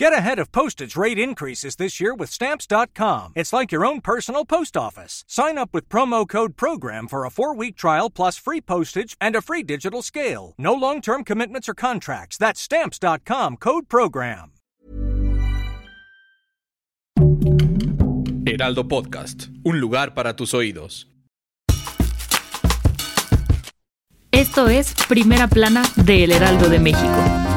Get 0.00 0.14
ahead 0.14 0.38
of 0.38 0.50
postage 0.50 0.96
rate 0.96 1.18
increases 1.18 1.76
this 1.76 2.00
year 2.00 2.14
with 2.14 2.30
Stamps.com. 2.30 3.34
It's 3.36 3.52
like 3.52 3.70
your 3.70 3.84
own 3.84 4.00
personal 4.00 4.46
post 4.46 4.74
office. 4.74 5.24
Sign 5.28 5.58
up 5.58 5.74
with 5.74 5.90
promo 5.90 6.26
code 6.26 6.56
PROGRAM 6.56 7.06
for 7.06 7.26
a 7.26 7.30
four 7.30 7.54
week 7.54 7.76
trial 7.76 8.08
plus 8.08 8.38
free 8.38 8.62
postage 8.62 9.14
and 9.20 9.36
a 9.36 9.42
free 9.42 9.62
digital 9.62 10.00
scale. 10.00 10.54
No 10.56 10.72
long 10.72 11.02
term 11.02 11.22
commitments 11.22 11.68
or 11.68 11.74
contracts. 11.74 12.38
That's 12.38 12.62
Stamps.com 12.62 13.58
code 13.58 13.90
PROGRAM. 13.90 14.52
Heraldo 18.46 18.88
Podcast, 18.88 19.50
un 19.66 19.80
lugar 19.80 20.14
para 20.14 20.34
tus 20.34 20.54
oídos. 20.54 21.08
Esto 24.32 24.68
es 24.68 24.94
Primera 25.08 25.46
Plana 25.46 25.82
de 25.96 26.24
El 26.24 26.32
Heraldo 26.32 26.70
de 26.70 26.78
México. 26.78 27.49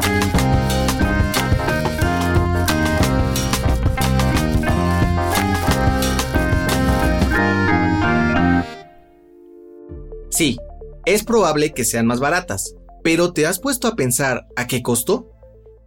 Sí, 10.34 10.58
es 11.06 11.24
probable 11.24 11.74
que 11.74 11.86
sean 11.86 12.08
más 12.08 12.20
baratas, 12.20 12.74
pero 13.04 13.34
¿te 13.34 13.46
has 13.46 13.60
puesto 13.60 13.88
a 13.88 13.96
pensar 13.96 14.48
a 14.56 14.66
qué 14.66 14.82
costo? 14.82 15.30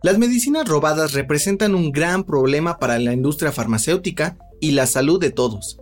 Las 0.04 0.18
medicinas 0.18 0.68
robadas 0.68 1.14
representan 1.14 1.74
un 1.74 1.90
gran 1.90 2.22
problema 2.22 2.78
para 2.78 3.00
la 3.00 3.12
industria 3.12 3.50
farmacéutica 3.50 4.38
y 4.60 4.70
la 4.70 4.86
salud 4.86 5.18
de 5.18 5.32
todos. 5.32 5.78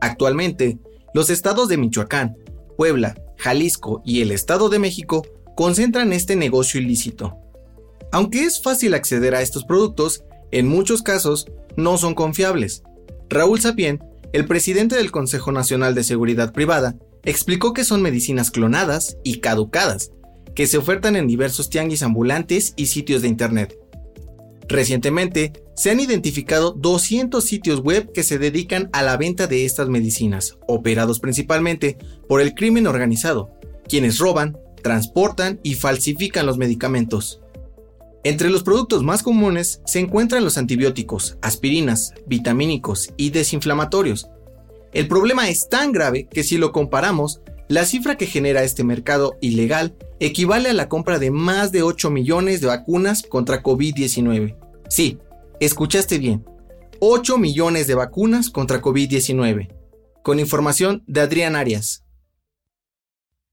Actualmente, 0.00 0.78
los 1.12 1.28
estados 1.28 1.66
de 1.66 1.76
Michoacán, 1.76 2.36
Puebla, 2.76 3.20
Jalisco 3.36 4.00
y 4.04 4.22
el 4.22 4.30
Estado 4.30 4.68
de 4.68 4.78
México 4.78 5.26
concentran 5.56 6.12
este 6.12 6.36
negocio 6.36 6.80
ilícito. 6.80 7.36
Aunque 8.12 8.44
es 8.44 8.62
fácil 8.62 8.94
acceder 8.94 9.34
a 9.34 9.42
estos 9.42 9.64
productos, 9.64 10.22
en 10.52 10.68
muchos 10.68 11.02
casos 11.02 11.46
no 11.76 11.98
son 11.98 12.14
confiables. 12.14 12.84
Raúl 13.28 13.60
Sapien, 13.60 14.04
el 14.32 14.46
presidente 14.46 14.94
del 14.94 15.10
Consejo 15.10 15.50
Nacional 15.50 15.96
de 15.96 16.04
Seguridad 16.04 16.52
Privada, 16.52 16.94
explicó 17.24 17.72
que 17.72 17.84
son 17.84 18.02
medicinas 18.02 18.50
clonadas 18.50 19.16
y 19.24 19.40
caducadas, 19.40 20.12
que 20.54 20.66
se 20.66 20.78
ofertan 20.78 21.16
en 21.16 21.26
diversos 21.26 21.70
tianguis 21.70 22.02
ambulantes 22.02 22.74
y 22.76 22.86
sitios 22.86 23.22
de 23.22 23.28
Internet. 23.28 23.78
Recientemente, 24.68 25.52
se 25.76 25.90
han 25.90 26.00
identificado 26.00 26.72
200 26.72 27.44
sitios 27.44 27.80
web 27.80 28.12
que 28.12 28.22
se 28.22 28.38
dedican 28.38 28.88
a 28.92 29.02
la 29.02 29.16
venta 29.16 29.46
de 29.46 29.64
estas 29.64 29.88
medicinas, 29.88 30.58
operados 30.66 31.20
principalmente 31.20 31.98
por 32.28 32.40
el 32.40 32.54
crimen 32.54 32.86
organizado, 32.86 33.50
quienes 33.88 34.18
roban, 34.18 34.56
transportan 34.82 35.60
y 35.62 35.74
falsifican 35.74 36.46
los 36.46 36.56
medicamentos. 36.56 37.40
Entre 38.22 38.48
los 38.48 38.62
productos 38.62 39.02
más 39.02 39.22
comunes 39.22 39.82
se 39.84 40.00
encuentran 40.00 40.44
los 40.44 40.56
antibióticos, 40.56 41.36
aspirinas, 41.42 42.14
vitamínicos 42.26 43.12
y 43.18 43.30
desinflamatorios, 43.30 44.28
el 44.94 45.08
problema 45.08 45.48
es 45.48 45.68
tan 45.68 45.92
grave 45.92 46.28
que 46.30 46.44
si 46.44 46.56
lo 46.56 46.70
comparamos, 46.72 47.40
la 47.68 47.84
cifra 47.84 48.16
que 48.16 48.26
genera 48.26 48.62
este 48.62 48.84
mercado 48.84 49.36
ilegal 49.40 49.96
equivale 50.20 50.70
a 50.70 50.74
la 50.74 50.88
compra 50.88 51.18
de 51.18 51.32
más 51.32 51.72
de 51.72 51.82
8 51.82 52.10
millones 52.10 52.60
de 52.60 52.68
vacunas 52.68 53.22
contra 53.22 53.62
COVID-19. 53.62 54.56
Sí, 54.88 55.18
escuchaste 55.60 56.18
bien. 56.18 56.44
8 57.00 57.38
millones 57.38 57.86
de 57.88 57.96
vacunas 57.96 58.50
contra 58.50 58.80
COVID-19. 58.80 59.68
Con 60.22 60.38
información 60.38 61.02
de 61.06 61.22
Adrián 61.22 61.56
Arias. 61.56 62.04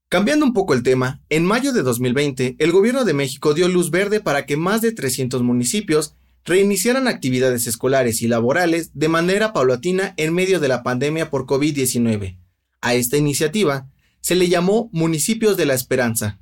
Cambiando 0.08 0.44
un 0.44 0.52
poco 0.52 0.74
el 0.74 0.82
tema, 0.82 1.22
en 1.28 1.44
mayo 1.44 1.72
de 1.72 1.82
2020, 1.82 2.56
el 2.58 2.70
gobierno 2.70 3.04
de 3.04 3.14
México 3.14 3.54
dio 3.54 3.66
luz 3.66 3.90
verde 3.90 4.20
para 4.20 4.46
que 4.46 4.56
más 4.56 4.80
de 4.80 4.92
300 4.92 5.42
municipios 5.42 6.14
reiniciaran 6.44 7.08
actividades 7.08 7.66
escolares 7.66 8.22
y 8.22 8.28
laborales 8.28 8.90
de 8.94 9.08
manera 9.08 9.52
paulatina 9.52 10.14
en 10.16 10.34
medio 10.34 10.60
de 10.60 10.68
la 10.68 10.82
pandemia 10.82 11.30
por 11.30 11.46
COVID-19. 11.46 12.38
A 12.80 12.94
esta 12.94 13.16
iniciativa 13.16 13.88
se 14.20 14.34
le 14.34 14.48
llamó 14.48 14.88
Municipios 14.92 15.56
de 15.56 15.66
la 15.66 15.74
Esperanza. 15.74 16.38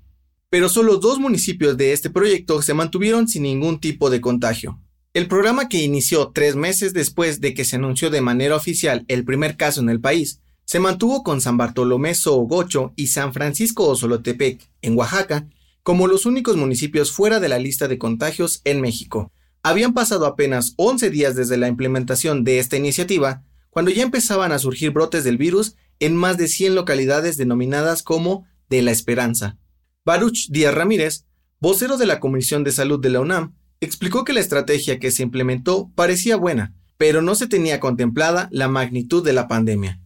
Pero 0.49 0.69
solo 0.69 0.97
dos 0.97 1.19
municipios 1.19 1.77
de 1.77 1.93
este 1.93 2.11
proyecto 2.11 2.61
se 2.63 2.75
mantuvieron 2.75 3.29
sin 3.29 3.45
ningún 3.45 3.79
tipo 3.79 4.11
de 4.11 4.21
contagio. 4.21 4.81
El 5.13 5.29
programa 5.29 5.69
que 5.69 5.79
inició 5.79 6.31
tres 6.33 6.57
meses 6.57 6.93
después 6.93 7.41
de 7.41 7.55
que 7.55 7.65
se 7.65 7.77
anunció 7.77 8.11
de 8.11 8.21
manera 8.21 8.57
oficial 8.57 9.05
el 9.09 9.25
primer 9.25 9.57
caso 9.57 9.81
en 9.81 9.91
el 9.91 10.01
país, 10.01 10.41
se 10.65 10.79
mantuvo 10.79 11.25
con 11.25 11.41
San 11.41 11.57
Bartolomé 11.57 12.15
Soogocho 12.15 12.93
y 12.97 13.09
San 13.09 13.33
Francisco 13.33 13.89
Osolotepec, 13.89 14.61
en 14.83 14.97
Oaxaca, 14.97 15.49
como 15.83 16.07
los 16.07 16.27
únicos 16.27 16.57
municipios 16.57 17.11
fuera 17.11 17.41
de 17.41 17.49
la 17.49 17.59
lista 17.59 17.89
de 17.89 17.99
contagios 17.99 18.61
en 18.65 18.81
México, 18.81 19.33
habían 19.63 19.95
pasado 19.95 20.27
apenas 20.27 20.75
11 20.77 21.11
días 21.11 21.35
desde 21.37 21.57
la 21.57 21.69
implementación 21.69 22.45
de 22.45 22.59
esta 22.59 22.77
iniciativa, 22.77 23.45
cuando 23.71 23.91
ya 23.91 24.03
empezaban 24.03 24.53
a 24.53 24.59
surgir 24.59 24.91
brotes 24.91 25.25
del 25.25 25.39
virus 25.39 25.77
en 26.01 26.17
más 26.17 26.39
de 26.39 26.49
100 26.49 26.75
localidades 26.75 27.37
denominadas 27.37 28.03
como 28.03 28.47
de 28.69 28.83
la 28.83 28.91
Esperanza. 28.91 29.59
Baruch 30.05 30.49
Díaz 30.49 30.75
Ramírez, 30.75 31.27
vocero 31.61 31.99
de 31.99 32.07
la 32.07 32.21
Comisión 32.21 32.65
de 32.65 32.73
Salud 32.73 33.01
de 33.01 33.11
la 33.11 33.21
UNAM, 33.21 33.55
explicó 33.81 34.25
que 34.25 34.33
la 34.33 34.41
estrategia 34.41 34.99
que 34.99 35.11
se 35.11 35.23
implementó 35.23 35.91
parecía 35.95 36.37
buena, 36.37 36.75
pero 36.97 37.23
no 37.23 37.35
se 37.35 37.47
tenía 37.47 37.81
contemplada 37.81 38.49
la 38.51 38.69
magnitud 38.69 39.25
de 39.25 39.33
la 39.33 39.49
pandemia. 39.49 40.01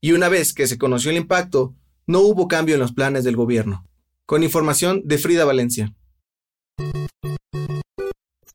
Y 0.00 0.12
una 0.12 0.28
vez 0.28 0.54
que 0.54 0.66
se 0.66 0.78
conoció 0.78 1.10
el 1.10 1.16
impacto, 1.16 1.74
no 2.06 2.20
hubo 2.20 2.48
cambio 2.48 2.74
en 2.74 2.80
los 2.80 2.92
planes 2.92 3.24
del 3.24 3.36
gobierno. 3.36 3.86
Con 4.26 4.42
información 4.42 5.02
de 5.04 5.18
Frida 5.18 5.44
Valencia. 5.44 5.94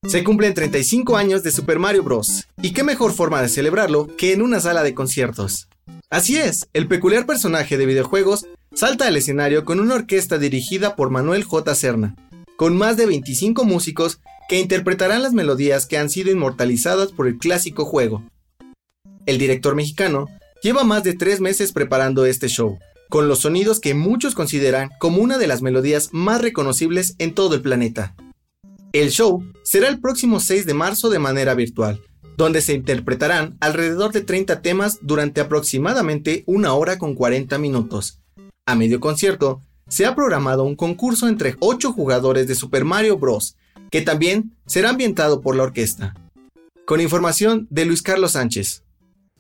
Se 0.08 0.24
cumplen 0.24 0.54
35 0.54 1.18
años 1.18 1.42
de 1.42 1.52
Super 1.52 1.80
Mario 1.80 2.04
Bros. 2.04 2.46
Y 2.62 2.74
qué 2.74 2.84
mejor 2.84 3.12
forma 3.12 3.42
de 3.42 3.50
celebrarlo 3.50 4.08
que 4.18 4.34
en 4.34 4.44
una 4.44 4.60
sala 4.60 4.84
de 4.84 4.94
conciertos. 4.94 5.68
Así 6.12 6.38
es, 6.38 6.68
el 6.74 6.88
peculiar 6.88 7.26
personaje 7.26 7.78
de 7.78 7.88
videojuegos 7.88 8.46
salta 8.74 9.08
al 9.08 9.18
escenario 9.18 9.66
con 9.66 9.80
una 9.80 9.96
orquesta 9.96 10.38
dirigida 10.38 10.96
por 10.96 11.10
Manuel 11.10 11.44
J. 11.44 11.74
Serna, 11.74 12.16
con 12.56 12.78
más 12.78 12.98
de 12.98 13.08
25 13.08 13.66
músicos 13.66 14.20
que 14.48 14.60
interpretarán 14.60 15.24
las 15.24 15.34
melodías 15.34 15.88
que 15.88 15.98
han 15.98 16.12
sido 16.12 16.32
inmortalizadas 16.32 17.12
por 17.12 17.28
el 17.28 17.40
clásico 17.40 17.84
juego. 17.84 18.24
El 19.26 19.40
director 19.40 19.76
mexicano 19.76 20.28
lleva 20.62 20.84
más 20.84 21.04
de 21.04 21.16
tres 21.16 21.42
meses 21.42 21.72
preparando 21.72 22.26
este 22.28 22.48
show, 22.48 22.78
con 23.10 23.28
los 23.28 23.40
sonidos 23.40 23.80
que 23.80 23.96
muchos 23.96 24.36
consideran 24.36 24.92
como 25.00 25.18
una 25.22 25.40
de 25.40 25.48
las 25.48 25.64
melodías 25.64 26.10
más 26.12 26.42
reconocibles 26.42 27.16
en 27.18 27.34
todo 27.34 27.56
el 27.56 27.64
planeta. 27.64 28.16
El 28.96 29.12
show 29.12 29.44
será 29.62 29.90
el 29.90 30.00
próximo 30.00 30.40
6 30.40 30.66
de 30.66 30.74
marzo 30.74 31.10
de 31.10 31.20
manera 31.20 31.54
virtual, 31.54 32.02
donde 32.38 32.62
se 32.62 32.72
interpretarán 32.72 33.58
alrededor 33.60 34.14
de 34.14 34.22
30 34.22 34.62
temas 34.62 35.00
durante 35.02 35.42
aproximadamente 35.42 36.46
una 36.48 36.74
hora 36.74 36.98
con 36.98 37.14
40 37.14 37.58
minutos. 37.58 38.22
A 38.66 38.74
medio 38.74 39.02
concierto, 39.02 39.62
se 39.90 40.06
ha 40.06 40.16
programado 40.16 40.64
un 40.64 40.78
concurso 40.78 41.28
entre 41.28 41.58
8 41.60 41.92
jugadores 41.92 42.48
de 42.48 42.56
Super 42.56 42.86
Mario 42.86 43.18
Bros., 43.18 43.58
que 43.92 44.02
también 44.02 44.56
será 44.66 44.92
ambientado 44.92 45.42
por 45.42 45.58
la 45.58 45.64
orquesta. 45.64 46.16
Con 46.86 47.02
información 47.02 47.68
de 47.70 47.84
Luis 47.84 48.02
Carlos 48.02 48.32
Sánchez. 48.32 48.86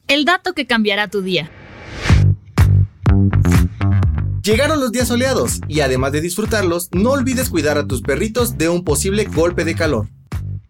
El 0.09 0.25
dato 0.25 0.51
que 0.51 0.67
cambiará 0.67 1.07
tu 1.07 1.21
día. 1.21 1.49
Llegaron 4.45 4.79
los 4.79 4.91
días 4.91 5.07
soleados 5.07 5.59
y 5.67 5.79
además 5.79 6.11
de 6.11 6.21
disfrutarlos, 6.21 6.89
no 6.91 7.09
olvides 7.09 7.49
cuidar 7.49 7.79
a 7.79 7.87
tus 7.87 8.03
perritos 8.03 8.59
de 8.59 8.69
un 8.69 8.83
posible 8.83 9.25
golpe 9.25 9.65
de 9.65 9.73
calor. 9.73 10.07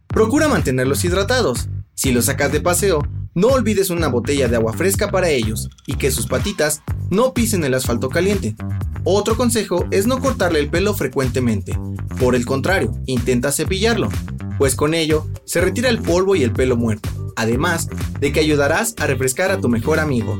Procura 0.07 0.47
mantenerlos 0.47 1.03
hidratados. 1.03 1.67
Si 1.93 2.13
los 2.13 2.25
sacas 2.25 2.53
de 2.53 2.61
paseo, 2.61 3.05
no 3.33 3.49
olvides 3.49 3.89
una 3.89 4.07
botella 4.07 4.47
de 4.47 4.55
agua 4.55 4.71
fresca 4.71 5.11
para 5.11 5.27
ellos 5.27 5.67
y 5.87 5.95
que 5.95 6.09
sus 6.09 6.25
patitas 6.25 6.83
no 7.09 7.33
pisen 7.33 7.65
el 7.65 7.73
asfalto 7.73 8.07
caliente. 8.07 8.55
Otro 9.03 9.35
consejo 9.35 9.85
es 9.91 10.07
no 10.07 10.21
cortarle 10.21 10.59
el 10.59 10.69
pelo 10.69 10.93
frecuentemente. 10.93 11.77
Por 12.17 12.35
el 12.35 12.45
contrario, 12.45 12.93
intenta 13.07 13.51
cepillarlo, 13.51 14.07
pues 14.57 14.75
con 14.75 14.93
ello 14.93 15.27
se 15.43 15.59
retira 15.59 15.89
el 15.89 16.01
polvo 16.01 16.37
y 16.37 16.43
el 16.43 16.53
pelo 16.53 16.77
muerto, 16.77 17.09
además 17.35 17.89
de 18.21 18.31
que 18.31 18.39
ayudarás 18.39 18.95
a 18.99 19.05
refrescar 19.05 19.51
a 19.51 19.59
tu 19.59 19.67
mejor 19.67 19.99
amigo. 19.99 20.39